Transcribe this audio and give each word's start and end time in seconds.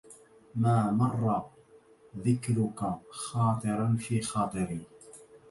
ما 0.55 0.91
مر 0.91 1.41
ذكرك 2.17 2.91
خاطرا 3.09 3.97
في 3.99 4.21
خاطري 4.21 4.81